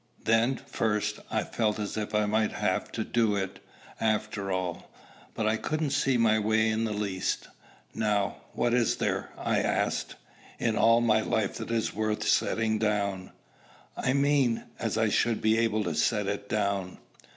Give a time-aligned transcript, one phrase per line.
[0.23, 3.59] Then first I felt as if I might have to do it,
[3.99, 4.89] after all.
[5.35, 7.49] But I couldn't see my way in the least.
[7.93, 10.15] "Now, what is there," I asked,
[10.57, 13.29] "in all my life that is worth setting down,
[13.95, 16.97] I mean, as I should be able to set it down?"